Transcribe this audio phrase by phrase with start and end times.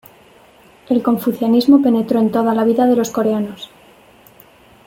[0.89, 3.69] El confucianismo penetró en toda la vida de los coreanos.